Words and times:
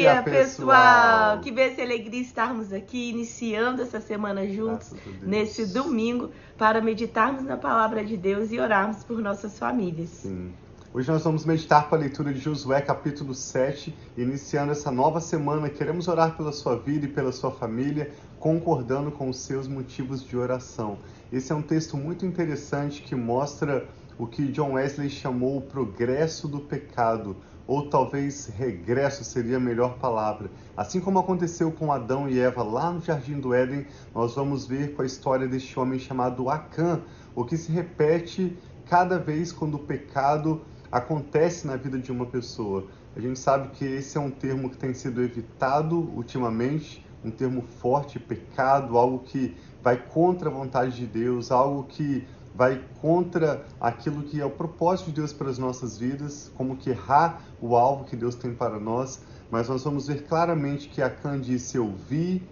dia, 0.00 0.22
pessoal! 0.22 1.40
Que 1.40 1.50
bênção 1.50 1.84
e 1.84 1.86
alegria 1.86 2.20
estarmos 2.20 2.72
aqui 2.72 3.10
iniciando 3.10 3.82
essa 3.82 4.00
semana 4.00 4.46
juntos, 4.46 4.92
nesse 5.22 5.66
domingo, 5.66 6.30
para 6.56 6.80
meditarmos 6.80 7.42
na 7.44 7.56
palavra 7.56 8.04
de 8.04 8.16
Deus 8.16 8.50
e 8.50 8.58
orarmos 8.58 9.04
por 9.04 9.20
nossas 9.20 9.58
famílias. 9.58 10.08
Sim. 10.08 10.52
Hoje 10.92 11.08
nós 11.08 11.22
vamos 11.22 11.44
meditar 11.44 11.88
com 11.88 11.94
a 11.94 11.98
leitura 11.98 12.32
de 12.32 12.40
Josué, 12.40 12.80
capítulo 12.80 13.32
7, 13.32 13.94
iniciando 14.16 14.72
essa 14.72 14.90
nova 14.90 15.20
semana. 15.20 15.68
Queremos 15.68 16.08
orar 16.08 16.36
pela 16.36 16.50
sua 16.50 16.76
vida 16.76 17.06
e 17.06 17.08
pela 17.08 17.30
sua 17.30 17.52
família, 17.52 18.10
concordando 18.40 19.12
com 19.12 19.28
os 19.28 19.36
seus 19.38 19.68
motivos 19.68 20.24
de 20.24 20.36
oração. 20.36 20.98
Esse 21.32 21.52
é 21.52 21.54
um 21.54 21.62
texto 21.62 21.96
muito 21.96 22.26
interessante 22.26 23.02
que 23.02 23.14
mostra 23.14 23.86
o 24.18 24.26
que 24.26 24.48
John 24.48 24.72
Wesley 24.72 25.08
chamou 25.08 25.58
o 25.58 25.62
progresso 25.62 26.48
do 26.48 26.58
pecado, 26.58 27.36
ou 27.70 27.88
talvez 27.88 28.48
regresso 28.48 29.22
seria 29.22 29.58
a 29.58 29.60
melhor 29.60 29.96
palavra. 29.96 30.50
Assim 30.76 30.98
como 30.98 31.20
aconteceu 31.20 31.70
com 31.70 31.92
Adão 31.92 32.28
e 32.28 32.36
Eva 32.36 32.64
lá 32.64 32.90
no 32.90 33.00
Jardim 33.00 33.38
do 33.38 33.54
Éden, 33.54 33.86
nós 34.12 34.34
vamos 34.34 34.66
ver 34.66 34.96
com 34.96 35.02
a 35.02 35.06
história 35.06 35.46
deste 35.46 35.78
homem 35.78 35.96
chamado 35.96 36.50
Acã, 36.50 37.00
o 37.32 37.44
que 37.44 37.56
se 37.56 37.70
repete 37.70 38.58
cada 38.86 39.20
vez 39.20 39.52
quando 39.52 39.74
o 39.74 39.78
pecado 39.78 40.62
acontece 40.90 41.64
na 41.64 41.76
vida 41.76 41.96
de 41.96 42.10
uma 42.10 42.26
pessoa. 42.26 42.88
A 43.14 43.20
gente 43.20 43.38
sabe 43.38 43.68
que 43.68 43.84
esse 43.84 44.18
é 44.18 44.20
um 44.20 44.32
termo 44.32 44.68
que 44.68 44.76
tem 44.76 44.92
sido 44.92 45.22
evitado 45.22 45.96
ultimamente, 45.96 47.06
um 47.24 47.30
termo 47.30 47.62
forte, 47.62 48.18
pecado, 48.18 48.98
algo 48.98 49.20
que 49.20 49.56
vai 49.80 49.96
contra 49.96 50.50
a 50.50 50.52
vontade 50.52 50.96
de 50.96 51.06
Deus, 51.06 51.52
algo 51.52 51.84
que 51.84 52.26
vai 52.54 52.82
contra 53.00 53.64
aquilo 53.80 54.22
que 54.22 54.40
é 54.40 54.44
o 54.44 54.50
propósito 54.50 55.06
de 55.06 55.16
Deus 55.16 55.32
para 55.32 55.48
as 55.48 55.58
nossas 55.58 55.98
vidas, 55.98 56.50
como 56.56 56.76
que 56.76 56.90
errar 56.90 57.42
o 57.60 57.76
alvo 57.76 58.04
que 58.04 58.16
Deus 58.16 58.34
tem 58.34 58.54
para 58.54 58.78
nós, 58.78 59.20
mas 59.50 59.68
nós 59.68 59.82
vamos 59.84 60.06
ver 60.06 60.24
claramente 60.26 60.88
que 60.88 61.02
Acã 61.02 61.40
disse: 61.40 61.76
Eu 61.76 61.92
vi, 62.08 62.42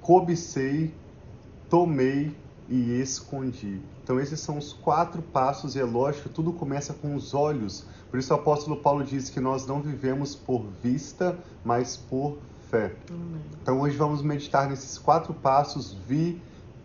cobicei, 0.00 0.94
tomei 1.68 2.34
e 2.68 3.00
escondi. 3.00 3.80
Então, 4.02 4.20
esses 4.20 4.40
são 4.40 4.58
os 4.58 4.72
quatro 4.72 5.20
passos, 5.20 5.74
e 5.74 5.80
é 5.80 5.84
lógico, 5.84 6.28
tudo 6.28 6.52
começa 6.52 6.94
com 6.94 7.14
os 7.14 7.34
olhos. 7.34 7.84
Por 8.10 8.18
isso, 8.18 8.32
o 8.32 8.36
apóstolo 8.36 8.76
Paulo 8.76 9.04
diz 9.04 9.28
que 9.28 9.40
nós 9.40 9.66
não 9.66 9.82
vivemos 9.82 10.34
por 10.34 10.64
vista, 10.82 11.36
mas 11.64 11.96
por 11.96 12.38
fé. 12.70 12.94
Então, 13.62 13.80
hoje 13.80 13.96
vamos 13.96 14.22
meditar 14.22 14.68
nesses 14.68 14.96
quatro 14.96 15.34
passos: 15.34 15.92
vi, 15.92 16.40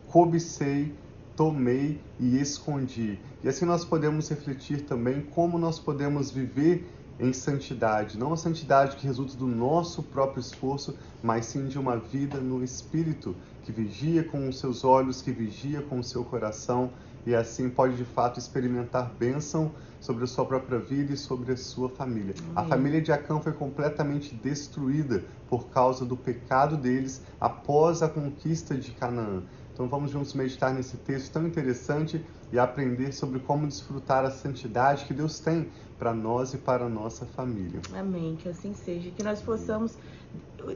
cobicei, 0.08 0.96
tomei 1.36 2.00
e 2.20 2.40
escondi. 2.40 3.20
E 3.44 3.50
assim 3.50 3.66
nós 3.66 3.84
podemos 3.84 4.30
refletir 4.30 4.82
também 4.82 5.22
como 5.22 5.58
nós 5.58 5.80
podemos 5.80 6.32
viver 6.32 6.88
em 7.20 7.34
santidade, 7.34 8.18
não 8.18 8.34
a 8.34 8.38
santidade 8.38 8.96
que 8.96 9.06
resulta 9.06 9.38
do 9.38 9.46
nosso 9.46 10.02
próprio 10.02 10.42
esforço, 10.42 10.96
mas 11.22 11.46
sim 11.46 11.68
de 11.68 11.78
uma 11.78 11.96
vida 11.98 12.40
no 12.40 12.64
espírito 12.64 13.36
que 13.64 13.72
vigia 13.72 14.24
com 14.24 14.50
os 14.50 14.58
seus 14.58 14.84
olhos, 14.84 15.22
que 15.22 15.32
vigia 15.32 15.82
com 15.84 16.00
o 16.00 16.04
seu 16.04 16.24
coração 16.24 16.90
e 17.26 17.36
assim 17.36 17.70
pode 17.70 17.96
de 17.96 18.04
fato 18.04 18.40
experimentar 18.40 19.14
bênção 19.20 19.72
sobre 20.00 20.24
a 20.24 20.28
sua 20.28 20.46
própria 20.46 20.80
vida 20.80 21.14
e 21.14 21.18
sobre 21.18 21.52
a 21.52 21.58
sua 21.58 21.88
família. 21.90 22.34
Amém. 22.40 22.52
A 22.56 22.64
família 22.64 23.02
de 23.02 23.12
Acã 23.12 23.40
foi 23.40 23.54
completamente 23.54 24.34
destruída 24.34 25.24
por 25.48 25.68
causa 25.68 26.04
do 26.04 26.18
pecado 26.18 26.76
deles 26.76 27.22
após 27.40 28.02
a 28.02 28.10
conquista 28.10 28.76
de 28.76 28.92
Canaã. 28.92 29.44
Então 29.82 29.90
vamos 29.90 30.12
juntos 30.12 30.36
meditar 30.36 30.72
nesse 30.72 30.96
texto 30.96 31.34
tão 31.34 31.48
interessante 31.48 32.24
e 32.52 32.60
aprender 32.60 33.12
sobre 33.12 33.40
como 33.40 33.66
desfrutar 33.66 34.24
a 34.24 34.30
santidade 34.30 35.06
que 35.06 35.14
Deus 35.14 35.40
tem 35.40 35.72
para 35.98 36.14
nós 36.14 36.54
e 36.54 36.60
para 36.60 36.86
a 36.86 36.90
nossa 36.90 37.26
família. 37.26 37.82
Amém, 37.92 38.36
que 38.36 38.48
assim 38.48 38.76
seja, 38.76 39.10
que 39.10 39.24
nós 39.24 39.42
possamos 39.42 39.98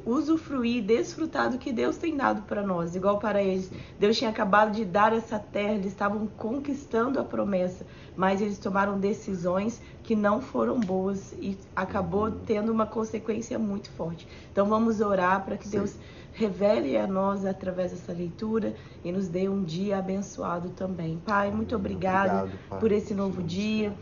usufruir, 0.03 0.83
desfrutar 0.83 1.51
do 1.51 1.59
que 1.59 1.71
Deus 1.71 1.97
tem 1.97 2.17
dado 2.17 2.41
para 2.43 2.63
nós, 2.63 2.95
igual 2.95 3.19
para 3.19 3.43
eles. 3.43 3.71
Deus 3.99 4.17
tinha 4.17 4.31
acabado 4.31 4.71
de 4.71 4.83
dar 4.83 5.13
essa 5.13 5.37
terra, 5.37 5.73
eles 5.73 5.87
estavam 5.87 6.25
conquistando 6.25 7.19
a 7.19 7.23
promessa, 7.23 7.85
mas 8.15 8.41
eles 8.41 8.57
tomaram 8.57 8.99
decisões 8.99 9.79
que 10.01 10.15
não 10.15 10.41
foram 10.41 10.79
boas 10.79 11.31
e 11.33 11.55
acabou 11.75 12.31
tendo 12.31 12.71
uma 12.71 12.87
consequência 12.87 13.59
muito 13.59 13.91
forte. 13.91 14.27
Então 14.51 14.65
vamos 14.67 14.99
orar 14.99 15.45
para 15.45 15.57
que 15.57 15.65
Sim. 15.65 15.77
Deus 15.77 15.95
revele 16.35 16.97
a 16.97 17.07
nós 17.07 17.45
através 17.45 17.91
dessa 17.91 18.11
leitura 18.11 18.75
e 19.03 19.11
nos 19.11 19.29
dê 19.29 19.47
um 19.47 19.63
dia 19.63 19.97
abençoado 19.97 20.69
também. 20.71 21.17
Pai, 21.25 21.49
muito 21.49 21.75
obrigado, 21.75 22.43
obrigado 22.43 22.79
por 22.79 22.91
esse 22.91 23.13
novo 23.13 23.41
dia, 23.41 23.93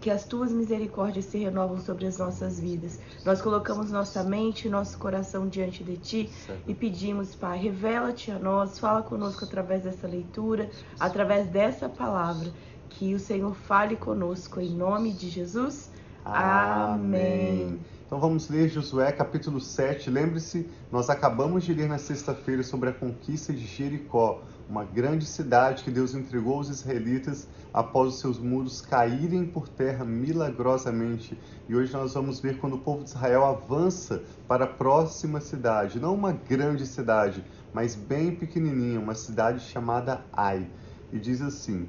que 0.00 0.10
as 0.10 0.24
tuas 0.24 0.52
misericórdias 0.52 1.24
se 1.24 1.38
renovam 1.38 1.78
sobre 1.78 2.06
as 2.06 2.18
nossas 2.18 2.60
vidas. 2.60 3.00
Nós 3.24 3.40
colocamos 3.40 3.90
nossa 3.90 4.22
mente 4.22 4.68
e 4.68 4.70
nosso 4.70 4.98
coração 4.98 5.48
diante 5.48 5.82
de 5.82 5.96
ti 5.96 6.30
e 6.66 6.74
pedimos, 6.74 7.34
Pai, 7.34 7.58
revela-te 7.58 8.30
a 8.30 8.38
nós, 8.38 8.78
fala 8.78 9.02
conosco 9.02 9.44
através 9.44 9.84
dessa 9.84 10.06
leitura, 10.06 10.70
através 10.98 11.48
dessa 11.48 11.88
palavra, 11.88 12.52
que 12.90 13.14
o 13.14 13.18
Senhor 13.18 13.54
fale 13.54 13.96
conosco 13.96 14.60
em 14.60 14.70
nome 14.70 15.12
de 15.12 15.30
Jesus. 15.30 15.90
Amém. 16.22 17.72
Amém. 17.72 17.99
Então 18.10 18.18
vamos 18.18 18.48
ler 18.48 18.68
Josué 18.68 19.12
capítulo 19.12 19.60
7. 19.60 20.10
Lembre-se, 20.10 20.68
nós 20.90 21.08
acabamos 21.08 21.62
de 21.62 21.72
ler 21.72 21.88
na 21.88 21.96
sexta-feira 21.96 22.60
sobre 22.64 22.88
a 22.88 22.92
conquista 22.92 23.52
de 23.52 23.64
Jericó, 23.64 24.42
uma 24.68 24.84
grande 24.84 25.24
cidade 25.24 25.84
que 25.84 25.92
Deus 25.92 26.12
entregou 26.12 26.54
aos 26.54 26.68
israelitas 26.68 27.46
após 27.72 28.14
os 28.14 28.18
seus 28.18 28.36
muros 28.36 28.80
caírem 28.80 29.46
por 29.46 29.68
terra 29.68 30.04
milagrosamente. 30.04 31.38
E 31.68 31.76
hoje 31.76 31.92
nós 31.92 32.14
vamos 32.14 32.40
ver 32.40 32.58
quando 32.58 32.74
o 32.74 32.80
povo 32.80 33.04
de 33.04 33.10
Israel 33.10 33.44
avança 33.44 34.24
para 34.48 34.64
a 34.64 34.66
próxima 34.66 35.40
cidade, 35.40 36.00
não 36.00 36.12
uma 36.12 36.32
grande 36.32 36.88
cidade, 36.88 37.44
mas 37.72 37.94
bem 37.94 38.34
pequenininha, 38.34 38.98
uma 38.98 39.14
cidade 39.14 39.60
chamada 39.60 40.20
Ai. 40.32 40.68
E 41.12 41.18
diz 41.20 41.40
assim: 41.40 41.88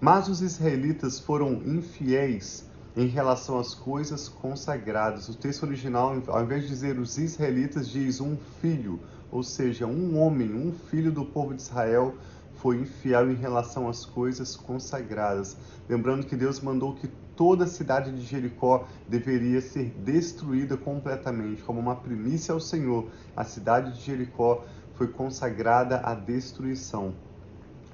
Mas 0.00 0.26
os 0.26 0.42
israelitas 0.42 1.20
foram 1.20 1.62
infiéis 1.64 2.73
em 2.96 3.06
relação 3.06 3.58
às 3.58 3.74
coisas 3.74 4.28
consagradas. 4.28 5.28
O 5.28 5.34
texto 5.34 5.64
original, 5.64 6.16
ao 6.28 6.42
invés 6.42 6.62
de 6.62 6.68
dizer 6.68 6.98
os 6.98 7.18
israelitas, 7.18 7.88
diz 7.88 8.20
um 8.20 8.36
filho, 8.60 9.00
ou 9.30 9.42
seja, 9.42 9.86
um 9.86 10.18
homem, 10.18 10.54
um 10.54 10.72
filho 10.72 11.10
do 11.10 11.24
povo 11.24 11.54
de 11.54 11.62
Israel 11.62 12.14
foi 12.56 12.76
infiel 12.78 13.30
em 13.30 13.34
relação 13.34 13.88
às 13.88 14.06
coisas 14.06 14.56
consagradas. 14.56 15.56
Lembrando 15.88 16.24
que 16.24 16.36
Deus 16.36 16.60
mandou 16.60 16.94
que 16.94 17.08
toda 17.36 17.64
a 17.64 17.66
cidade 17.66 18.12
de 18.12 18.22
Jericó 18.22 18.86
deveria 19.08 19.60
ser 19.60 19.90
destruída 20.04 20.76
completamente, 20.76 21.62
como 21.62 21.80
uma 21.80 21.96
primícia 21.96 22.54
ao 22.54 22.60
Senhor. 22.60 23.08
A 23.36 23.44
cidade 23.44 23.92
de 23.92 24.00
Jericó 24.00 24.64
foi 24.94 25.08
consagrada 25.08 26.00
à 26.04 26.14
destruição. 26.14 27.12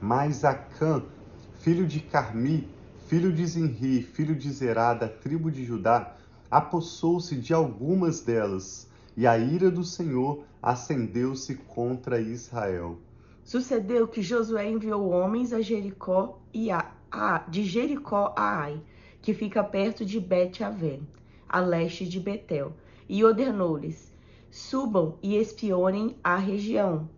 Mas 0.00 0.44
Acã, 0.44 1.02
filho 1.60 1.86
de 1.86 2.00
Carmi, 2.00 2.68
filho 3.10 3.32
de 3.32 3.44
Zinri, 3.44 4.02
filho 4.02 4.36
de 4.36 4.48
Zerá, 4.52 4.94
da 4.94 5.08
tribo 5.08 5.50
de 5.50 5.64
Judá, 5.64 6.14
apossou-se 6.48 7.34
de 7.34 7.52
algumas 7.52 8.20
delas, 8.20 8.88
e 9.16 9.26
a 9.26 9.36
ira 9.36 9.68
do 9.68 9.82
Senhor 9.82 10.44
acendeu-se 10.62 11.56
contra 11.56 12.20
Israel. 12.20 13.00
Sucedeu 13.42 14.06
que 14.06 14.22
Josué 14.22 14.70
enviou 14.70 15.10
homens 15.10 15.52
a 15.52 15.60
Jericó 15.60 16.40
e 16.54 16.70
a, 16.70 16.88
a 17.10 17.38
de 17.38 17.64
Jericó 17.64 18.32
a 18.36 18.60
Ai, 18.60 18.80
que 19.20 19.34
fica 19.34 19.64
perto 19.64 20.04
de 20.04 20.20
Bet-Aven, 20.20 21.02
a 21.48 21.58
leste 21.58 22.08
de 22.08 22.20
Betel, 22.20 22.72
e 23.08 23.24
ordenou-lhes: 23.24 24.12
Subam 24.52 25.18
e 25.20 25.34
espionem 25.34 26.16
a 26.22 26.36
região. 26.36 27.10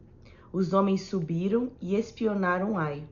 Os 0.50 0.72
homens 0.72 1.02
subiram 1.02 1.70
e 1.82 1.96
espionaram 1.96 2.78
Ai. 2.78 3.06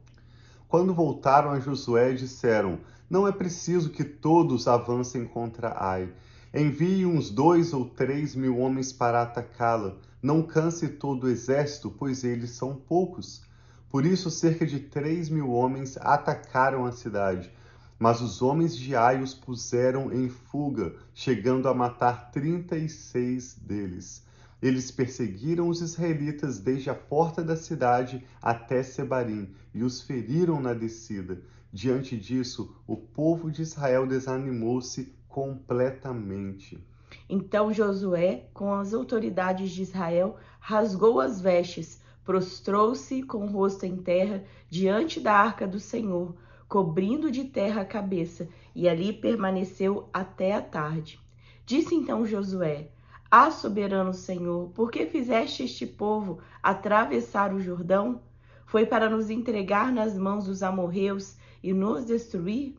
Quando 0.71 0.95
voltaram 0.95 1.51
a 1.51 1.59
Josué, 1.59 2.13
disseram: 2.13 2.79
Não 3.11 3.27
é 3.27 3.33
preciso 3.33 3.91
que 3.91 4.05
todos 4.05 4.69
avancem 4.69 5.27
contra 5.27 5.75
Ai. 5.77 6.13
Envie 6.55 7.05
uns 7.05 7.29
dois 7.29 7.73
ou 7.73 7.85
três 7.85 8.37
mil 8.37 8.57
homens 8.57 8.93
para 8.93 9.21
atacá-la. 9.21 9.97
Não 10.23 10.45
canse 10.45 10.89
todo 10.89 11.25
o 11.25 11.29
exército, 11.29 11.91
pois 11.91 12.23
eles 12.23 12.51
são 12.51 12.77
poucos. 12.77 13.43
Por 13.89 14.07
isso, 14.07 14.31
cerca 14.31 14.65
de 14.65 14.79
três 14.79 15.29
mil 15.29 15.51
homens 15.51 15.99
atacaram 16.01 16.87
a 16.87 16.93
cidade. 16.93 17.53
Mas 17.99 18.21
os 18.21 18.41
homens 18.41 18.77
de 18.77 18.95
Ai 18.95 19.21
os 19.21 19.35
puseram 19.35 20.13
em 20.13 20.29
fuga, 20.29 20.95
chegando 21.13 21.69
a 21.69 21.75
matar 21.75 22.31
trinta 22.31 22.77
e 22.77 22.89
seis 22.89 23.57
deles. 23.61 24.25
Eles 24.63 24.91
perseguiram 24.91 25.69
os 25.69 25.81
israelitas 25.81 26.59
desde 26.59 26.91
a 26.91 26.95
porta 26.95 27.43
da 27.43 27.57
cidade 27.57 28.27
até 28.43 28.83
Sebarim 28.83 29.55
e 29.73 29.83
os 29.83 30.03
feriram 30.03 30.61
na 30.61 30.75
descida. 30.75 31.43
Diante 31.73 32.17
disso, 32.17 32.77
o 32.87 32.97
povo 32.97 33.51
de 33.51 33.63
Israel 33.63 34.07
desanimou-se 34.07 35.15
completamente. 35.29 36.85
Então 37.29 37.73
Josué, 37.73 38.49
com 38.53 38.75
as 38.75 38.93
autoridades 38.93 39.71
de 39.71 39.83
Israel, 39.83 40.37
rasgou 40.59 41.21
as 41.21 41.41
vestes, 41.41 42.01
prostrou-se 42.25 43.23
com 43.23 43.45
o 43.45 43.51
rosto 43.51 43.87
em 43.87 43.97
terra 43.97 44.45
diante 44.69 45.21
da 45.21 45.33
arca 45.33 45.67
do 45.67 45.81
Senhor, 45.81 46.35
cobrindo 46.69 47.31
de 47.31 47.45
terra 47.45 47.83
a 47.83 47.85
cabeça, 47.85 48.49
e 48.75 48.89
ali 48.89 49.13
permaneceu 49.13 50.09
até 50.13 50.53
a 50.53 50.61
tarde. 50.61 51.19
Disse 51.65 51.95
então 51.95 52.27
Josué: 52.27 52.91
Ah, 53.33 53.53
soberano 53.53 54.13
Senhor, 54.13 54.71
por 54.71 54.91
que 54.91 55.07
fizeste 55.07 55.63
este 55.63 55.87
povo 55.87 56.41
atravessar 56.61 57.55
o 57.55 57.61
Jordão? 57.61 58.21
Foi 58.67 58.85
para 58.85 59.09
nos 59.09 59.31
entregar 59.31 59.93
nas 59.93 60.19
mãos 60.19 60.47
dos 60.47 60.65
amorreus 60.65 61.37
e 61.63 61.73
nos 61.73 62.05
destruir? 62.05 62.77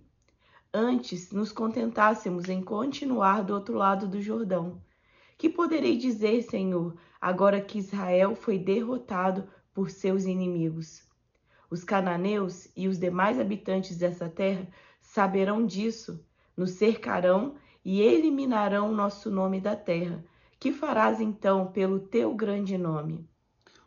Antes 0.73 1.31
nos 1.31 1.53
contentássemos 1.53 2.49
em 2.49 2.61
continuar 2.61 3.45
do 3.45 3.53
outro 3.53 3.75
lado 3.75 4.09
do 4.09 4.21
Jordão. 4.21 4.81
Que 5.37 5.47
poderei 5.47 5.95
dizer, 5.95 6.41
Senhor, 6.41 6.97
agora 7.21 7.61
que 7.61 7.79
Israel 7.79 8.35
foi 8.35 8.59
derrotado 8.59 9.47
por 9.73 9.89
seus 9.89 10.25
inimigos? 10.25 11.07
Os 11.69 11.85
cananeus 11.85 12.67
e 12.75 12.89
os 12.89 12.99
demais 12.99 13.39
habitantes 13.39 13.97
dessa 13.97 14.27
terra 14.27 14.67
saberão 14.99 15.65
disso, 15.65 16.21
nos 16.57 16.71
cercarão 16.71 17.55
e 17.85 18.01
eliminarão 18.01 18.91
nosso 18.91 19.31
nome 19.31 19.61
da 19.61 19.77
terra. 19.77 20.21
Que 20.61 20.71
farás 20.71 21.19
então 21.19 21.71
pelo 21.71 21.99
teu 21.99 22.35
grande 22.35 22.77
nome? 22.77 23.27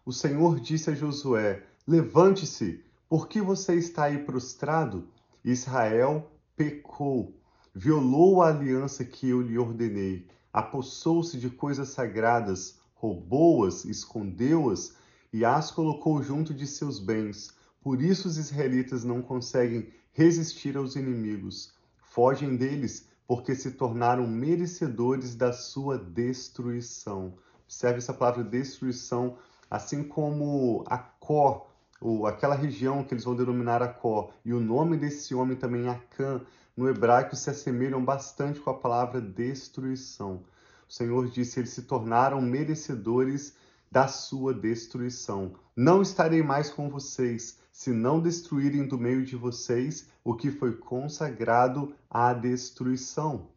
O 0.04 0.12
Senhor 0.12 0.58
disse 0.58 0.90
a 0.90 0.92
Josué: 0.92 1.62
Levante-se, 1.86 2.82
porque 3.08 3.40
você 3.40 3.76
está 3.76 4.06
aí 4.06 4.18
prostrado? 4.24 5.06
Israel 5.44 6.28
pecou, 6.56 7.32
violou 7.72 8.42
a 8.42 8.48
aliança 8.48 9.04
que 9.04 9.28
eu 9.28 9.40
lhe 9.40 9.56
ordenei, 9.56 10.26
apossou-se 10.52 11.38
de 11.38 11.48
coisas 11.48 11.90
sagradas, 11.90 12.80
roubou-as, 12.96 13.84
escondeu-as 13.84 14.96
e 15.32 15.44
as 15.44 15.70
colocou 15.70 16.24
junto 16.24 16.52
de 16.52 16.66
seus 16.66 16.98
bens. 16.98 17.54
Por 17.80 18.02
isso 18.02 18.26
os 18.26 18.36
israelitas 18.36 19.04
não 19.04 19.22
conseguem 19.22 19.90
resistir 20.12 20.76
aos 20.76 20.96
inimigos. 20.96 21.72
Fogem 22.00 22.56
deles, 22.56 23.08
porque 23.26 23.54
se 23.54 23.72
tornaram 23.72 24.26
merecedores 24.26 25.34
da 25.34 25.52
sua 25.52 25.98
destruição. 25.98 27.34
Observe 27.64 27.98
essa 27.98 28.12
palavra 28.12 28.44
destruição, 28.44 29.38
assim 29.70 30.02
como 30.02 30.84
a 30.86 30.98
Có 30.98 31.66
ou 32.00 32.26
aquela 32.26 32.54
região 32.54 33.02
que 33.02 33.14
eles 33.14 33.24
vão 33.24 33.34
denominar 33.34 33.82
Acó, 33.82 34.30
e 34.44 34.52
o 34.52 34.60
nome 34.60 34.96
desse 34.98 35.34
homem 35.34 35.56
também, 35.56 35.88
Acã, 35.88 36.40
no 36.76 36.88
hebraico 36.88 37.34
se 37.34 37.48
assemelham 37.48 38.04
bastante 38.04 38.60
com 38.60 38.68
a 38.68 38.74
palavra 38.78 39.20
destruição. 39.20 40.42
O 40.88 40.92
Senhor 40.92 41.30
disse: 41.30 41.60
eles 41.60 41.70
se 41.70 41.82
tornaram 41.82 42.42
merecedores 42.42 43.56
da 43.90 44.06
sua 44.06 44.52
destruição. 44.52 45.54
Não 45.74 46.02
estarei 46.02 46.42
mais 46.42 46.68
com 46.68 46.90
vocês, 46.90 47.58
se 47.74 47.90
não 47.90 48.20
destruírem 48.20 48.86
do 48.86 48.96
meio 48.96 49.24
de 49.24 49.34
vocês 49.34 50.08
o 50.22 50.32
que 50.36 50.48
foi 50.48 50.76
consagrado 50.76 51.92
à 52.08 52.32
destruição. 52.32 53.48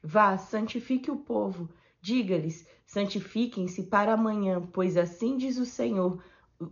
Vá, 0.00 0.38
santifique 0.38 1.10
o 1.10 1.16
povo. 1.16 1.68
Diga-lhes: 2.00 2.64
santifiquem-se 2.86 3.82
para 3.82 4.14
amanhã, 4.14 4.62
pois 4.72 4.96
assim 4.96 5.36
diz 5.36 5.58
o 5.58 5.66
Senhor 5.66 6.22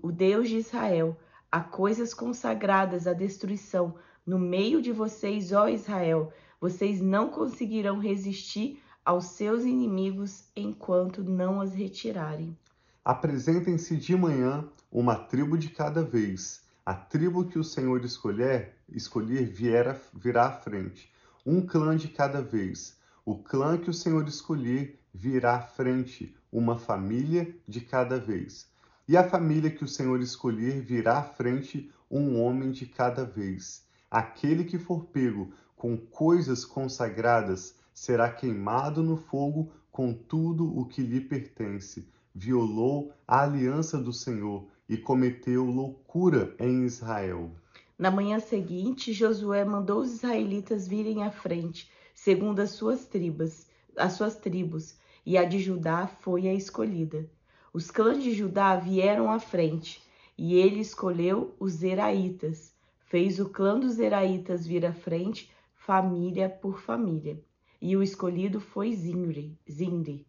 o 0.00 0.12
Deus 0.12 0.48
de 0.48 0.58
Israel, 0.58 1.18
a 1.50 1.60
coisas 1.60 2.14
consagradas 2.14 3.08
à 3.08 3.12
destruição 3.12 3.96
no 4.24 4.38
meio 4.38 4.80
de 4.80 4.92
vocês, 4.92 5.50
ó 5.50 5.68
Israel. 5.68 6.32
Vocês 6.60 7.00
não 7.00 7.28
conseguirão 7.28 7.98
resistir 7.98 8.80
aos 9.04 9.24
seus 9.24 9.64
inimigos 9.64 10.44
enquanto 10.54 11.24
não 11.24 11.60
as 11.60 11.74
retirarem. 11.74 12.56
Apresentem-se 13.04 13.96
de 13.96 14.14
manhã 14.14 14.68
uma 14.92 15.16
tribo 15.16 15.58
de 15.58 15.70
cada 15.70 16.04
vez. 16.04 16.67
A 16.88 16.94
tribo 16.94 17.44
que 17.44 17.58
o 17.58 17.62
Senhor 17.62 18.02
escolher, 18.02 18.74
escolher 18.88 19.44
vier, 19.44 20.00
virá 20.14 20.46
à 20.46 20.52
frente. 20.52 21.12
Um 21.44 21.60
clã 21.60 21.94
de 21.94 22.08
cada 22.08 22.40
vez. 22.40 22.96
O 23.26 23.36
clã 23.36 23.76
que 23.76 23.90
o 23.90 23.92
Senhor 23.92 24.26
escolher 24.26 24.98
virá 25.12 25.56
à 25.56 25.60
frente. 25.60 26.34
Uma 26.50 26.78
família 26.78 27.54
de 27.68 27.82
cada 27.82 28.18
vez. 28.18 28.66
E 29.06 29.18
a 29.18 29.28
família 29.28 29.70
que 29.70 29.84
o 29.84 29.86
Senhor 29.86 30.18
escolher 30.22 30.80
virá 30.80 31.18
à 31.18 31.22
frente 31.22 31.92
um 32.10 32.40
homem 32.40 32.70
de 32.70 32.86
cada 32.86 33.22
vez. 33.22 33.84
Aquele 34.10 34.64
que 34.64 34.78
for 34.78 35.04
pego 35.08 35.52
com 35.76 35.94
coisas 35.94 36.64
consagradas 36.64 37.74
será 37.92 38.30
queimado 38.30 39.02
no 39.02 39.18
fogo 39.18 39.70
com 39.92 40.14
tudo 40.14 40.64
o 40.74 40.86
que 40.86 41.02
lhe 41.02 41.20
pertence. 41.20 42.08
Violou 42.34 43.12
a 43.26 43.42
aliança 43.42 43.98
do 43.98 44.10
Senhor 44.10 44.66
e 44.88 44.96
cometeu 44.96 45.64
loucura 45.64 46.54
em 46.58 46.84
Israel. 46.84 47.50
Na 47.98 48.10
manhã 48.10 48.38
seguinte, 48.38 49.12
Josué 49.12 49.64
mandou 49.64 50.00
os 50.00 50.12
israelitas 50.12 50.86
virem 50.86 51.24
à 51.24 51.30
frente, 51.30 51.90
segundo 52.14 52.60
as 52.60 52.70
suas 52.70 53.06
tribos, 53.06 53.66
as 53.96 54.12
suas 54.12 54.36
tribos, 54.36 54.96
e 55.26 55.36
a 55.36 55.44
de 55.44 55.58
Judá 55.58 56.06
foi 56.06 56.48
a 56.48 56.54
escolhida. 56.54 57.28
Os 57.72 57.90
clãs 57.90 58.22
de 58.22 58.32
Judá 58.32 58.76
vieram 58.76 59.30
à 59.30 59.38
frente, 59.38 60.02
e 60.38 60.54
ele 60.54 60.80
escolheu 60.80 61.54
os 61.58 61.72
Zeraitas. 61.72 62.72
Fez 63.06 63.40
o 63.40 63.48
clã 63.48 63.78
dos 63.78 63.94
Zeraitas 63.94 64.66
vir 64.66 64.86
à 64.86 64.92
frente, 64.92 65.50
família 65.74 66.48
por 66.48 66.80
família. 66.80 67.42
E 67.80 67.96
o 67.96 68.02
escolhido 68.02 68.60
foi 68.60 68.92
Zimri. 68.94 69.58
Zimri. 69.70 70.26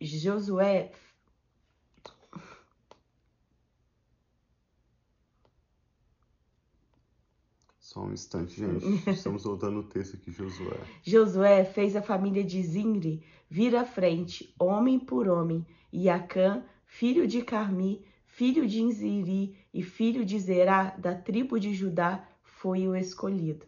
Josué 0.00 0.92
Só 7.92 8.00
um 8.00 8.12
instante, 8.14 8.58
gente. 8.58 8.86
Estamos 9.10 9.44
voltando 9.44 9.80
o 9.80 9.82
texto 9.82 10.16
aqui, 10.16 10.32
Josué. 10.32 10.80
Josué 11.02 11.62
fez 11.62 11.94
a 11.94 12.00
família 12.00 12.42
de 12.42 12.62
Zimri 12.62 13.22
vir 13.50 13.76
à 13.76 13.84
frente, 13.84 14.54
homem 14.58 14.98
por 14.98 15.28
homem, 15.28 15.66
e 15.92 16.08
Acã 16.08 16.64
filho 16.86 17.26
de 17.26 17.42
Carmi, 17.42 18.02
filho 18.24 18.66
de 18.66 18.80
Inziri 18.80 19.54
e 19.74 19.82
filho 19.82 20.24
de 20.24 20.40
Zerá, 20.40 20.94
da 20.96 21.14
tribo 21.14 21.60
de 21.60 21.74
Judá, 21.74 22.26
foi 22.42 22.88
o 22.88 22.96
escolhido. 22.96 23.66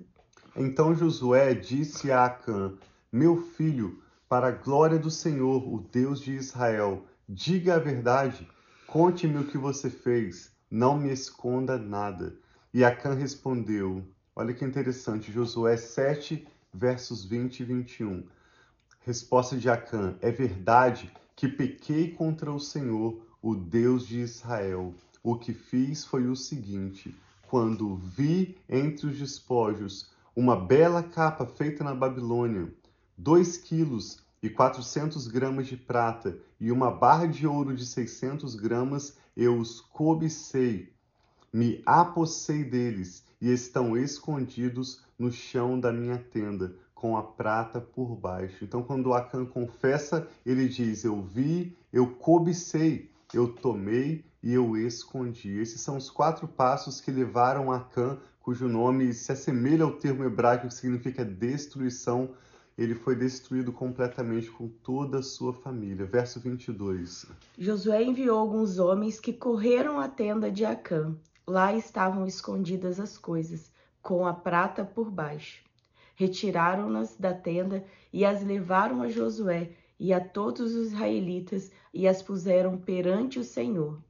Então 0.56 0.94
Josué 0.94 1.53
disse 1.53 2.11
a 2.11 2.25
Acã: 2.25 2.73
Meu 3.12 3.37
filho, 3.37 4.03
para 4.26 4.47
a 4.47 4.53
glória 4.53 4.99
do 4.99 5.11
Senhor, 5.11 5.71
o 5.71 5.87
Deus 5.93 6.19
de 6.19 6.32
Israel, 6.32 7.05
diga 7.29 7.75
a 7.75 7.79
verdade, 7.79 8.49
conte-me 8.87 9.37
o 9.37 9.47
que 9.47 9.59
você 9.59 9.91
fez, 9.91 10.50
não 10.71 10.97
me 10.97 11.12
esconda 11.12 11.76
nada. 11.76 12.43
E 12.75 12.82
Acã 12.82 13.15
respondeu: 13.15 14.03
Olha 14.35 14.53
que 14.53 14.65
interessante, 14.65 15.31
Josué 15.31 15.76
7, 15.76 16.44
versos 16.73 17.25
20 17.25 17.61
e 17.61 17.65
21. 17.65 18.25
Resposta 18.99 19.56
de 19.56 19.71
Acã: 19.71 20.17
É 20.21 20.32
verdade 20.32 21.09
que 21.37 21.47
pequei 21.47 22.11
contra 22.11 22.50
o 22.50 22.59
Senhor, 22.59 23.25
o 23.40 23.54
Deus 23.54 24.04
de 24.04 24.19
Israel. 24.19 24.93
O 25.23 25.37
que 25.37 25.54
fiz 25.54 26.04
foi 26.04 26.26
o 26.26 26.35
seguinte: 26.35 27.16
quando 27.47 27.95
vi 27.95 28.59
entre 28.69 29.07
os 29.07 29.16
despojos 29.16 30.11
uma 30.35 30.57
bela 30.57 31.00
capa 31.00 31.47
feita 31.47 31.85
na 31.85 31.95
Babilônia, 31.95 32.75
dois 33.16 33.57
quilos 33.57 34.19
e 34.43 34.50
quatrocentos 34.50 35.28
gramas 35.28 35.69
de 35.69 35.76
prata 35.76 36.37
e 36.59 36.73
uma 36.73 36.90
barra 36.90 37.26
de 37.26 37.47
ouro 37.47 37.73
de 37.73 37.87
seiscentos 37.87 38.57
gramas, 38.57 39.16
eu 39.37 39.57
os 39.61 39.81
cobicei, 39.81 40.93
me 41.54 41.80
apossei 41.87 42.64
deles 42.64 43.25
e 43.40 43.49
estão 43.52 43.96
escondidos 43.96 45.04
no 45.16 45.30
chão 45.30 45.78
da 45.78 45.92
minha 45.92 46.18
tenda 46.18 46.75
com 46.92 47.16
a 47.16 47.23
prata 47.23 47.80
por 47.80 48.16
baixo. 48.16 48.64
Então, 48.64 48.82
quando 48.82 49.14
Acã 49.14 49.46
confessa, 49.46 50.26
ele 50.44 50.68
diz: 50.68 51.04
Eu 51.04 51.23
vi, 51.23 51.78
eu 51.92 52.08
cobicei, 52.08 53.08
eu 53.32 53.46
tomei 53.46 54.25
e 54.42 54.52
eu 54.52 54.76
escondi. 54.76 55.56
Esses 55.61 55.80
são 55.80 55.96
os 55.96 56.11
quatro 56.11 56.49
passos 56.49 57.00
que 57.00 57.12
levaram 57.12 57.70
Acã, 57.70 58.18
cujo 58.40 58.66
nome 58.66 59.14
se 59.14 59.30
assemelha 59.30 59.84
ao 59.84 59.92
termo 59.92 60.25
hebraico 60.25 60.66
que 60.66 60.75
significa 60.75 61.25
destruição. 61.25 62.30
Ele 62.76 62.96
foi 62.96 63.14
destruído 63.14 63.73
completamente 63.73 64.50
com 64.50 64.66
toda 64.66 65.20
a 65.20 65.23
sua 65.23 65.52
família. 65.52 66.04
Verso 66.04 66.40
22. 66.40 67.26
Josué 67.56 68.02
enviou 68.02 68.40
alguns 68.40 68.80
homens 68.80 69.20
que 69.20 69.32
correram 69.32 70.00
à 70.00 70.08
tenda 70.08 70.50
de 70.50 70.64
Acã. 70.64 71.14
Lá 71.46 71.74
estavam 71.74 72.26
escondidas 72.26 72.98
as 72.98 73.18
coisas, 73.18 73.72
com 74.02 74.26
a 74.26 74.32
prata 74.32 74.84
por 74.84 75.10
baixo 75.10 75.64
retiraram-nas 76.14 77.16
da 77.16 77.34
tenda 77.34 77.84
e 78.12 78.24
as 78.24 78.42
levaram 78.44 79.02
a 79.02 79.08
Josué 79.08 79.70
e 79.98 80.12
a 80.12 80.20
todos 80.20 80.74
os 80.74 80.92
israelitas 80.92 81.70
e 81.92 82.06
as 82.06 82.22
puseram 82.22 82.76
perante 82.78 83.38
o 83.38 83.44
Senhor. 83.44 84.00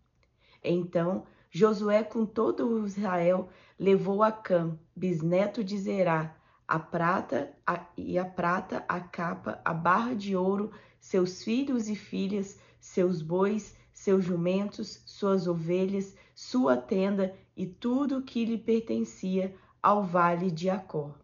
Então 0.62 1.24
Josué 1.50 2.02
com 2.02 2.26
todo 2.26 2.66
o 2.66 2.86
Israel 2.86 3.48
levou 3.78 4.22
a 4.22 4.32
Cã, 4.32 4.78
bisneto 4.94 5.62
de 5.62 5.78
Zerá, 5.78 6.34
a 6.66 6.78
prata 6.78 7.52
a, 7.66 7.86
e 7.96 8.18
a 8.18 8.24
prata, 8.24 8.84
a 8.88 9.00
capa, 9.00 9.60
a 9.64 9.72
barra 9.72 10.14
de 10.14 10.34
ouro, 10.34 10.72
seus 10.98 11.42
filhos 11.42 11.88
e 11.88 11.94
filhas, 11.94 12.58
seus 12.80 13.22
bois, 13.22 13.76
seus 13.92 14.24
jumentos, 14.24 15.02
suas 15.06 15.46
ovelhas, 15.46 16.16
sua 16.34 16.76
tenda 16.76 17.34
e 17.56 17.66
tudo 17.66 18.18
o 18.18 18.22
que 18.22 18.44
lhe 18.44 18.58
pertencia 18.58 19.54
ao 19.82 20.02
vale 20.02 20.50
de 20.50 20.68
Acor. 20.68 21.14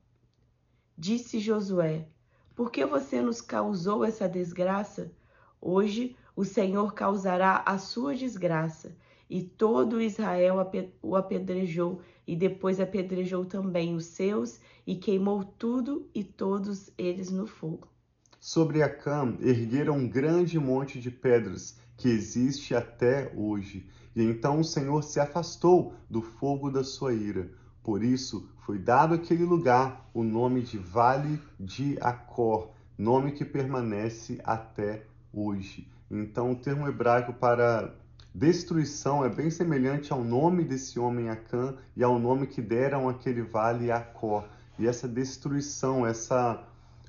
Disse 0.97 1.41
Josué: 1.41 2.07
Por 2.55 2.71
que 2.71 2.85
você 2.85 3.21
nos 3.21 3.41
causou 3.41 4.05
essa 4.05 4.29
desgraça? 4.29 5.13
Hoje 5.61 6.17
o 6.37 6.45
Senhor 6.45 6.95
causará 6.95 7.63
a 7.67 7.79
sua 7.79 8.15
desgraça. 8.15 8.97
E 9.29 9.43
todo 9.43 10.01
Israel 10.01 10.57
o 11.01 11.15
apedrejou, 11.15 12.01
e 12.27 12.35
depois 12.35 12.81
apedrejou 12.81 13.45
também 13.45 13.95
os 13.95 14.07
seus, 14.07 14.61
e 14.87 14.97
queimou 14.97 15.45
tudo 15.45 16.09
e 16.13 16.25
todos 16.25 16.91
eles 16.99 17.31
no 17.31 17.47
fogo. 17.47 17.89
Sobre 18.41 18.83
Acã 18.83 19.37
ergueram 19.41 19.99
um 19.99 20.09
grande 20.09 20.59
monte 20.59 20.99
de 20.99 21.11
pedras, 21.11 21.79
que 21.97 22.09
existe 22.09 22.75
até 22.75 23.33
hoje. 23.37 23.87
E 24.21 24.25
então 24.25 24.61
o 24.61 24.65
Senhor 24.65 25.03
se 25.03 25.19
afastou 25.19 25.95
do 26.09 26.21
fogo 26.21 26.71
da 26.71 26.85
sua 26.85 27.15
ira. 27.15 27.51
Por 27.83 28.05
isso 28.05 28.47
foi 28.67 28.79
dado 28.79 29.15
àquele 29.15 29.45
lugar 29.45 30.11
o 30.13 30.23
nome 30.23 30.61
de 30.61 30.77
Vale 30.77 31.41
de 31.59 31.97
Acor, 32.01 32.69
nome 32.99 33.33
que 33.33 33.45
permanece 33.45 34.39
até 34.45 35.07
hoje. 35.33 35.89
Então, 36.11 36.53
o 36.53 36.57
termo 36.57 36.87
hebraico 36.87 37.33
para 37.33 37.95
destruição 38.35 39.25
é 39.25 39.29
bem 39.29 39.51
semelhante 39.51 40.13
ao 40.13 40.23
nome 40.23 40.65
desse 40.65 40.99
homem 41.01 41.31
Acã 41.31 41.75
e 41.97 42.05
ao 42.05 42.19
nome 42.19 42.47
que 42.47 42.61
deram 42.61 43.09
aquele 43.09 43.43
vale 43.43 43.91
Acó. 43.91 44.45
E 44.79 44.87
essa 44.87 45.09
destruição, 45.09 46.07
essa 46.07 46.63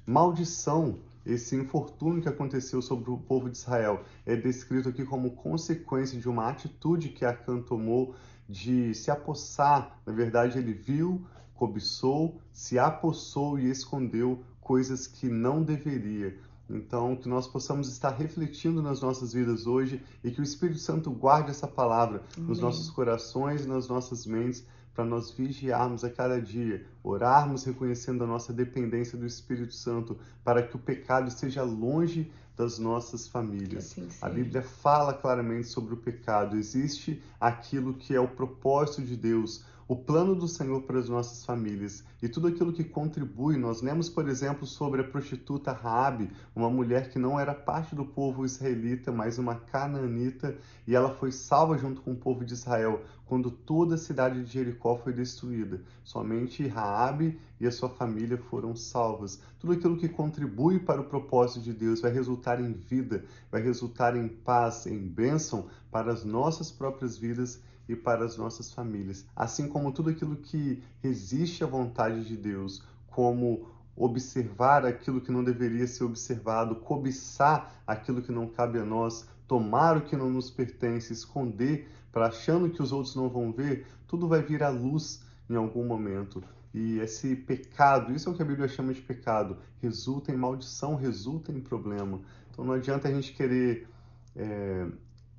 maldição, 0.06 1.00
esse 1.26 1.56
infortúnio 1.56 2.22
que 2.22 2.30
aconteceu 2.30 2.82
sobre 2.82 3.12
o 3.12 3.18
povo 3.18 3.50
de 3.50 3.58
Israel 3.58 4.04
é 4.26 4.36
descrito 4.36 4.90
aqui 4.90 5.06
como 5.06 5.32
consequência 5.32 6.20
de 6.20 6.28
uma 6.28 6.50
atitude 6.50 7.10
que 7.10 7.26
Acã 7.26 7.62
tomou 7.62 8.16
de 8.50 8.94
se 8.94 9.12
apossar. 9.12 10.00
Na 10.06 10.14
verdade, 10.14 10.58
ele 10.58 10.74
viu, 10.74 11.26
cobiçou, 11.54 12.40
se 12.52 12.80
apossou 12.80 13.60
e 13.60 13.70
escondeu 13.70 14.44
coisas 14.60 15.08
que 15.08 15.30
não 15.30 15.64
deveria. 15.64 16.38
Então, 16.70 17.16
que 17.16 17.28
nós 17.28 17.48
possamos 17.48 17.90
estar 17.90 18.12
refletindo 18.12 18.82
nas 18.82 19.02
nossas 19.02 19.34
vidas 19.34 19.68
hoje 19.68 20.02
e 20.24 20.32
que 20.32 20.40
o 20.40 20.44
Espírito 20.44 20.80
Santo 20.80 21.12
guarde 21.12 21.52
essa 21.52 21.68
palavra 21.68 22.24
Amém. 22.36 22.50
nos 22.50 22.60
nossos 22.60 22.90
corações 22.90 23.66
e 23.66 23.68
nas 23.68 23.88
nossas 23.88 24.26
mentes 24.26 24.66
para 24.94 25.06
nós 25.06 25.32
vigiarmos 25.32 26.04
a 26.04 26.10
cada 26.10 26.42
dia, 26.42 26.86
orarmos 27.04 27.64
reconhecendo 27.64 28.24
a 28.24 28.28
nossa 28.28 28.52
dependência 28.52 29.18
do 29.18 29.26
Espírito 29.26 29.74
Santo, 29.74 30.18
para 30.44 30.62
que 30.62 30.76
o 30.76 30.80
pecado 30.80 31.28
esteja 31.28 31.64
longe 31.64 32.32
das 32.58 32.78
nossas 32.78 33.28
famílias. 33.28 33.92
Assim 33.92 34.08
a 34.22 34.30
Bíblia 34.30 34.62
fala 34.62 35.14
claramente 35.14 35.68
sobre 35.68 35.94
o 35.94 35.98
pecado. 35.98 36.58
Existe 36.58 37.22
aquilo 37.40 37.94
que 37.94 38.14
é 38.14 38.20
o 38.20 38.28
propósito 38.28 39.02
de 39.02 39.16
Deus, 39.16 39.66
o 39.92 39.96
plano 39.98 40.34
do 40.34 40.48
Senhor 40.48 40.84
para 40.84 41.00
as 41.00 41.10
nossas 41.10 41.44
famílias 41.44 42.06
e 42.24 42.30
tudo 42.30 42.48
aquilo 42.48 42.72
que 42.72 42.82
contribui. 42.82 43.58
Nós 43.58 43.82
lemos, 43.82 44.08
por 44.08 44.30
exemplo, 44.30 44.66
sobre 44.66 45.02
a 45.02 45.04
prostituta 45.04 45.74
Raabe, 45.74 46.32
uma 46.56 46.70
mulher 46.70 47.10
que 47.10 47.20
não 47.20 47.38
era 47.38 47.54
parte 47.54 47.94
do 47.94 48.06
povo 48.06 48.46
israelita, 48.46 49.12
mas 49.12 49.38
uma 49.38 49.56
cananita, 49.56 50.58
e 50.88 50.96
ela 50.96 51.14
foi 51.14 51.30
salva 51.34 51.78
junto 51.78 52.02
com 52.02 52.14
o 52.14 52.16
povo 52.16 52.46
de 52.46 52.54
Israel 52.54 53.04
quando 53.26 53.52
toda 53.52 53.96
a 53.96 53.98
cidade 53.98 54.42
de 54.42 54.50
Jericó 54.50 54.96
foi 54.96 55.12
destruída. 55.12 55.82
Somente 56.06 56.66
Raabe 56.68 57.38
e 57.60 57.68
a 57.68 57.72
sua 57.72 57.90
família 57.90 58.38
foram 58.38 58.74
salvas. 58.74 59.42
Tudo 59.60 59.74
aquilo 59.74 59.98
que 59.98 60.08
contribui 60.08 60.80
para 60.80 61.02
o 61.02 61.06
propósito 61.06 61.62
de 61.62 61.74
Deus 61.74 62.00
vai 62.00 62.14
resultar 62.14 62.62
em 62.62 62.72
vida, 62.72 63.26
vai 63.52 63.62
resultar 63.62 64.16
em 64.16 64.30
paz, 64.30 64.86
em 64.86 65.00
bênção 65.00 65.68
para 65.92 66.14
as 66.14 66.24
nossas 66.24 66.72
próprias 66.72 67.18
vidas 67.18 67.62
e 67.92 67.96
para 67.96 68.26
as 68.26 68.38
nossas 68.38 68.72
famílias, 68.72 69.26
assim 69.36 69.68
como 69.68 69.92
tudo 69.92 70.10
aquilo 70.10 70.36
que 70.36 70.82
resiste 71.02 71.64
à 71.64 71.68
vontade 71.68 72.26
de 72.26 72.38
Deus, 72.38 72.84
como 73.08 73.68
observar 73.96 74.86
aquilo 74.86 75.22
que 75.22 75.32
não 75.32 75.44
deveria 75.44 75.86
ser 75.86 76.06
observado, 76.06 76.76
cobiçar 76.76 77.76
aquilo 77.86 78.22
que 78.22 78.32
não 78.32 78.48
cabe 78.48 78.80
a 78.80 78.86
nós, 78.86 79.28
tomar 79.48 79.98
o 79.98 80.02
que 80.02 80.16
não 80.16 80.30
nos 80.30 80.50
pertence, 80.50 81.12
esconder 81.12 81.90
para 82.12 82.28
achando 82.28 82.70
que 82.70 82.82
os 82.82 82.92
outros 82.92 83.16
não 83.16 83.30
vão 83.30 83.52
ver, 83.52 83.86
tudo 84.08 84.28
vai 84.28 84.42
vir 84.42 84.64
à 84.64 84.70
luz 84.70 85.24
em 85.50 85.56
algum 85.56 85.86
momento. 85.86 86.44
E 86.74 87.00
esse 87.00 87.36
pecado, 87.36 88.14
isso 88.14 88.30
é 88.30 88.32
o 88.32 88.36
que 88.36 88.42
a 88.42 88.46
Bíblia 88.46 88.68
chama 88.68 88.94
de 88.94 89.02
pecado, 89.02 89.58
resulta 89.82 90.32
em 90.32 90.38
maldição, 90.38 90.96
resulta 90.96 91.52
em 91.52 91.60
problema. 91.60 92.22
Então 92.50 92.64
não 92.64 92.74
adianta 92.74 93.10
a 93.10 93.12
gente 93.12 93.34
querer 93.34 93.88
é, 94.36 94.88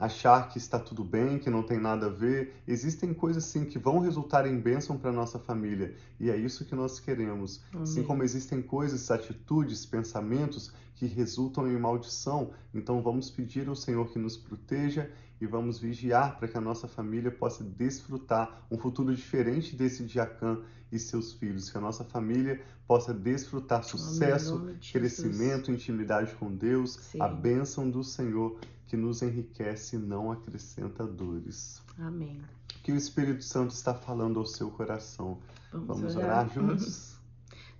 achar 0.02 0.48
que 0.48 0.58
está 0.58 0.80
tudo 0.80 1.04
bem, 1.04 1.38
que 1.38 1.48
não 1.48 1.62
tem 1.62 1.78
nada 1.78 2.06
a 2.06 2.08
ver. 2.08 2.54
Existem 2.66 3.14
coisas 3.14 3.44
sim 3.44 3.64
que 3.64 3.78
vão 3.78 4.00
resultar 4.00 4.48
em 4.48 4.58
bênção 4.58 4.98
para 4.98 5.12
nossa 5.12 5.38
família 5.38 5.94
e 6.18 6.28
é 6.28 6.36
isso 6.36 6.64
que 6.64 6.74
nós 6.74 6.98
queremos. 6.98 7.62
Amém. 7.70 7.84
Assim 7.84 8.02
como 8.02 8.24
existem 8.24 8.60
coisas, 8.60 9.12
atitudes, 9.12 9.86
pensamentos 9.86 10.72
que 10.96 11.06
resultam 11.06 11.70
em 11.70 11.78
maldição, 11.78 12.50
então 12.74 13.00
vamos 13.00 13.30
pedir 13.30 13.68
ao 13.68 13.76
Senhor 13.76 14.12
que 14.12 14.18
nos 14.18 14.36
proteja 14.36 15.08
e 15.42 15.46
vamos 15.46 15.80
vigiar 15.80 16.38
para 16.38 16.46
que 16.46 16.56
a 16.56 16.60
nossa 16.60 16.86
família 16.86 17.28
possa 17.28 17.64
desfrutar 17.64 18.64
um 18.70 18.78
futuro 18.78 19.12
diferente 19.12 19.74
desse 19.74 20.04
de 20.04 20.20
Acã 20.20 20.60
e 20.92 21.00
seus 21.00 21.32
filhos, 21.32 21.68
que 21.68 21.76
a 21.76 21.80
nossa 21.80 22.04
família 22.04 22.62
possa 22.86 23.12
desfrutar 23.12 23.82
sucesso, 23.82 24.72
crescimento, 24.92 25.72
intimidade 25.72 26.32
com 26.36 26.54
Deus, 26.54 26.92
Sim. 26.92 27.20
a 27.20 27.26
bênção 27.26 27.90
do 27.90 28.04
Senhor 28.04 28.56
que 28.86 28.96
nos 28.96 29.20
enriquece 29.20 29.96
e 29.96 29.98
não 29.98 30.30
acrescenta 30.30 31.04
dores. 31.04 31.82
Amém. 31.98 32.40
Que 32.84 32.92
o 32.92 32.96
Espírito 32.96 33.42
Santo 33.42 33.74
está 33.74 33.92
falando 33.92 34.38
ao 34.38 34.46
seu 34.46 34.70
coração. 34.70 35.38
Vamos, 35.72 35.88
Vamos 35.88 36.16
orar 36.16 36.48
juntos? 36.52 37.10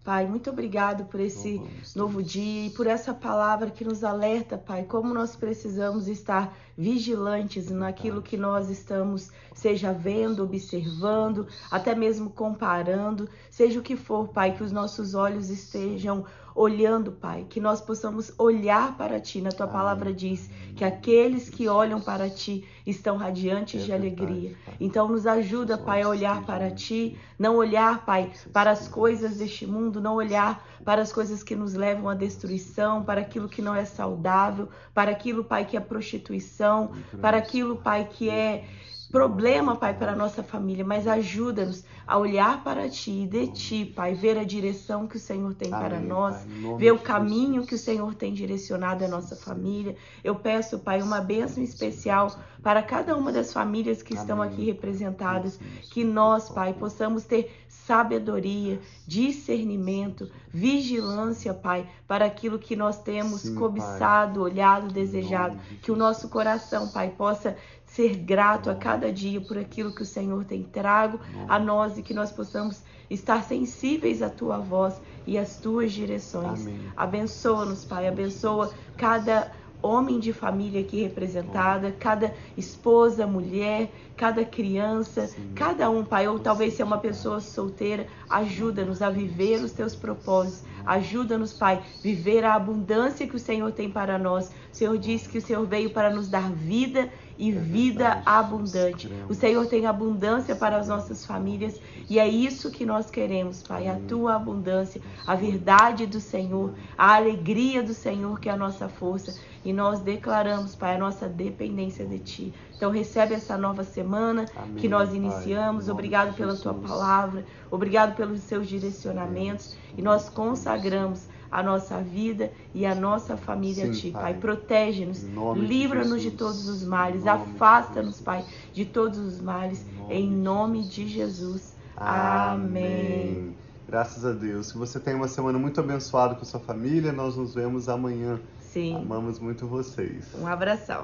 Pai, 0.04 0.26
muito 0.26 0.50
obrigado 0.50 1.04
por 1.04 1.20
esse 1.20 1.62
novo 1.94 2.24
dia 2.24 2.66
e 2.66 2.70
por 2.70 2.88
essa 2.88 3.14
palavra 3.14 3.70
que 3.70 3.84
nos 3.84 4.02
alerta, 4.02 4.58
Pai, 4.58 4.82
como 4.82 5.14
nós 5.14 5.36
precisamos 5.36 6.08
estar 6.08 6.56
vigilantes 6.76 7.70
naquilo 7.70 8.20
que 8.20 8.36
nós 8.36 8.68
estamos, 8.68 9.30
seja 9.54 9.92
vendo, 9.92 10.42
observando, 10.42 11.46
até 11.70 11.94
mesmo 11.94 12.30
comparando, 12.30 13.28
seja 13.48 13.78
o 13.78 13.82
que 13.82 13.94
for, 13.94 14.26
Pai, 14.26 14.56
que 14.56 14.64
os 14.64 14.72
nossos 14.72 15.14
olhos 15.14 15.50
estejam 15.50 16.24
olhando, 16.54 17.12
Pai, 17.12 17.46
que 17.48 17.60
nós 17.60 17.80
possamos 17.80 18.32
olhar 18.38 18.96
para 18.96 19.20
Ti. 19.20 19.40
Na 19.40 19.50
Tua 19.50 19.66
palavra 19.66 20.12
diz 20.12 20.48
que 20.76 20.84
aqueles 20.84 21.48
que 21.48 21.68
olham 21.68 22.00
para 22.00 22.28
Ti 22.28 22.64
estão 22.86 23.16
radiantes 23.16 23.82
é 23.82 23.84
de 23.84 23.92
alegria. 23.92 24.54
Então, 24.80 25.08
nos 25.08 25.26
ajuda, 25.26 25.78
Pai, 25.78 26.02
a 26.02 26.08
olhar 26.08 26.44
para 26.44 26.70
Ti, 26.70 27.18
não 27.38 27.56
olhar, 27.56 28.04
Pai, 28.04 28.30
para 28.52 28.70
as 28.70 28.88
coisas 28.88 29.36
deste 29.36 29.66
mundo, 29.66 30.00
não 30.00 30.14
olhar 30.14 30.64
para 30.84 31.02
as 31.02 31.12
coisas 31.12 31.42
que 31.42 31.54
nos 31.54 31.74
levam 31.74 32.08
à 32.08 32.14
destruição, 32.14 33.02
para 33.02 33.20
aquilo 33.20 33.48
que 33.48 33.62
não 33.62 33.74
é 33.74 33.84
saudável, 33.84 34.68
para 34.92 35.10
aquilo, 35.10 35.44
Pai, 35.44 35.64
que 35.64 35.76
é 35.76 35.80
prostituição, 35.80 36.92
para 37.20 37.36
aquilo, 37.36 37.76
Pai, 37.76 38.08
que 38.10 38.28
é 38.28 38.64
problema, 39.12 39.76
Pai, 39.76 39.92
para 39.92 40.12
a 40.12 40.16
nossa 40.16 40.42
família, 40.42 40.82
mas 40.84 41.06
ajuda-nos 41.06 41.84
a 42.06 42.16
olhar 42.16 42.64
para 42.64 42.88
Ti 42.88 43.10
e 43.10 43.26
de 43.26 43.46
Ti, 43.48 43.84
Pai, 43.84 44.14
ver 44.14 44.38
a 44.38 44.42
direção 44.42 45.06
que 45.06 45.16
o 45.16 45.20
Senhor 45.20 45.54
tem 45.54 45.72
Amém, 45.72 45.86
para 45.88 46.00
nós, 46.00 46.34
pai, 46.36 46.76
ver 46.78 46.92
o 46.92 46.98
caminho 46.98 47.60
Jesus. 47.60 47.68
que 47.68 47.74
o 47.74 47.78
Senhor 47.78 48.14
tem 48.14 48.32
direcionado 48.32 49.04
à 49.04 49.08
nossa 49.08 49.36
família. 49.36 49.94
Eu 50.24 50.34
peço, 50.34 50.78
Pai, 50.78 51.02
uma 51.02 51.20
bênção 51.20 51.62
especial 51.62 52.34
para 52.62 52.82
cada 52.82 53.14
uma 53.14 53.30
das 53.30 53.52
famílias 53.52 54.02
que 54.02 54.14
Amém. 54.14 54.22
estão 54.22 54.40
aqui 54.40 54.64
representadas, 54.64 55.60
que 55.90 56.02
nós, 56.02 56.48
Pai, 56.48 56.72
possamos 56.72 57.24
ter 57.24 57.52
sabedoria, 57.68 58.80
discernimento, 59.06 60.30
vigilância, 60.48 61.52
Pai, 61.52 61.86
para 62.06 62.24
aquilo 62.24 62.58
que 62.58 62.74
nós 62.74 63.02
temos 63.02 63.42
Sim, 63.42 63.54
cobiçado, 63.56 64.40
pai. 64.40 64.50
olhado, 64.50 64.92
desejado, 64.92 65.58
que 65.82 65.90
o 65.90 65.96
nosso 65.96 66.28
coração, 66.28 66.88
Pai, 66.88 67.10
possa 67.10 67.56
ser 67.94 68.16
grato 68.16 68.70
a 68.70 68.74
cada 68.74 69.12
dia 69.12 69.40
por 69.40 69.58
aquilo 69.58 69.94
que 69.94 70.02
o 70.02 70.06
Senhor 70.06 70.44
tem 70.44 70.62
trago 70.62 71.20
a 71.46 71.58
nós 71.58 71.98
e 71.98 72.02
que 72.02 72.14
nós 72.14 72.32
possamos 72.32 72.82
estar 73.10 73.44
sensíveis 73.44 74.22
à 74.22 74.30
tua 74.30 74.58
voz 74.58 75.00
e 75.26 75.36
às 75.36 75.56
tuas 75.56 75.92
direções. 75.92 76.66
Abençoa-nos, 76.96 77.84
Pai, 77.84 78.08
abençoa 78.08 78.72
cada 78.96 79.52
homem 79.82 80.20
de 80.20 80.32
família 80.32 80.80
aqui 80.80 81.02
representada, 81.02 81.92
cada 81.92 82.32
esposa, 82.56 83.26
mulher, 83.26 83.90
cada 84.16 84.44
criança, 84.44 85.26
Sim. 85.26 85.50
cada 85.54 85.90
um, 85.90 86.04
Pai, 86.04 86.28
ou 86.28 86.38
talvez 86.38 86.74
se 86.74 86.82
é 86.82 86.84
uma 86.84 86.98
pessoa 86.98 87.40
solteira, 87.40 88.06
ajuda-nos 88.30 89.02
a 89.02 89.10
viver 89.10 89.62
os 89.62 89.72
teus 89.72 89.94
propósitos, 89.94 90.62
ajuda-nos, 90.86 91.52
Pai, 91.52 91.82
viver 92.00 92.44
a 92.44 92.54
abundância 92.54 93.26
que 93.26 93.36
o 93.36 93.40
Senhor 93.40 93.72
tem 93.72 93.90
para 93.90 94.18
nós. 94.18 94.50
O 94.72 94.76
Senhor 94.76 94.96
disse 94.96 95.28
que 95.28 95.38
o 95.38 95.42
Senhor 95.42 95.66
veio 95.66 95.90
para 95.90 96.10
nos 96.10 96.28
dar 96.28 96.50
vida 96.52 97.10
e 97.42 97.50
é 97.50 97.58
vida 97.58 98.22
abundante. 98.24 99.10
O 99.28 99.34
Senhor 99.34 99.66
tem 99.66 99.84
abundância 99.84 100.54
para 100.54 100.76
as 100.76 100.86
nossas 100.86 101.26
famílias 101.26 101.80
e 102.08 102.20
é 102.20 102.28
isso 102.28 102.70
que 102.70 102.86
nós 102.86 103.10
queremos, 103.10 103.64
Pai, 103.64 103.88
a 103.88 103.96
tua 104.06 104.36
abundância, 104.36 105.02
a 105.26 105.34
verdade 105.34 106.06
do 106.06 106.20
Senhor, 106.20 106.72
a 106.96 107.16
alegria 107.16 107.82
do 107.82 107.94
Senhor 107.94 108.38
que 108.38 108.48
é 108.48 108.52
a 108.52 108.56
nossa 108.56 108.88
força. 108.88 109.34
E 109.64 109.72
nós 109.72 109.98
declaramos, 109.98 110.76
Pai, 110.76 110.94
a 110.94 110.98
nossa 110.98 111.28
dependência 111.28 112.06
de 112.06 112.20
Ti. 112.20 112.54
Então 112.76 112.92
recebe 112.92 113.34
essa 113.34 113.58
nova 113.58 113.82
semana 113.82 114.46
Amém, 114.56 114.76
que 114.76 114.88
nós 114.88 115.12
iniciamos. 115.12 115.86
Pai, 115.86 115.92
obrigado 115.92 116.36
pela 116.36 116.56
Tua 116.56 116.74
palavra, 116.74 117.44
obrigado 117.72 118.14
pelos 118.14 118.40
seus 118.42 118.68
direcionamentos. 118.68 119.76
E 119.96 120.02
nós 120.02 120.28
consagramos 120.28 121.26
a 121.52 121.62
nossa 121.62 122.00
vida 122.00 122.50
e 122.74 122.84
a 122.86 122.94
nossa 122.94 123.36
família 123.36 123.84
Sim, 123.84 123.90
a 123.90 123.94
Ti, 123.94 124.10
Pai. 124.10 124.22
Pai. 124.22 124.34
Protege-nos, 124.40 125.22
nome 125.22 125.60
de 125.60 125.66
livra-nos 125.66 126.22
de 126.22 126.30
Jesus. 126.30 126.38
todos 126.38 126.68
os 126.68 126.82
males, 126.82 127.24
nome 127.24 127.44
de 127.44 127.50
afasta-nos. 127.52 128.20
Pai, 128.20 128.44
de 128.72 128.84
todos 128.86 129.18
os 129.18 129.40
males, 129.40 129.84
Em 130.08 130.24
em 130.24 130.30
nome 130.30 130.78
nome 130.78 130.82
de 130.82 131.04
de 131.04 131.08
Jesus. 131.08 131.74
Amém. 131.96 133.54
Graças 133.86 134.24
a 134.24 134.32
Deus. 134.32 134.72
Que 134.72 134.78
você 134.78 134.98
tenha 134.98 135.16
uma 135.16 135.28
semana 135.28 135.58
muito 135.58 135.78
abençoada 135.80 136.34
com 136.34 136.44
sua 136.44 136.60
família. 136.60 137.12
Nós 137.12 137.36
nos 137.36 137.54
vemos 137.54 137.88
amanhã. 137.88 138.40
Sim, 138.58 138.96
Amamos 138.96 139.38
muito 139.38 139.66
vocês. 139.66 140.24
um 140.40 140.46
abração. 140.46 141.00